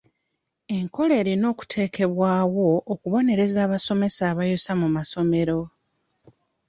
[0.77, 5.59] Enkola erina okuteekebwawo okubonereza abasomesa abayosa mu masomero.